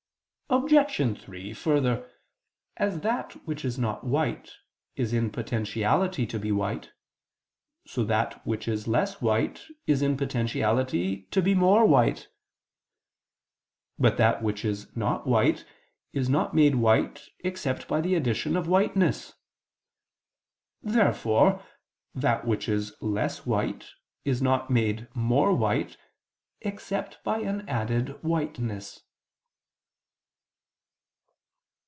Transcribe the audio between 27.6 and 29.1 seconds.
added whiteness.